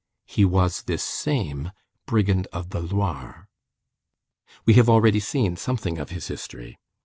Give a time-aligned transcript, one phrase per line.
[0.25, 1.71] He was this same
[2.07, 3.47] "brigand of the Loire."
[4.65, 6.79] We have already seen something of his history.